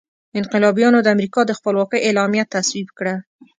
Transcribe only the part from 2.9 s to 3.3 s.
کړه.